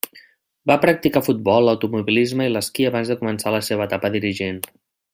[0.71, 4.63] Va practicar el futbol, l'automobilisme i l'esquí abans de començar la seva etapa de dirigent.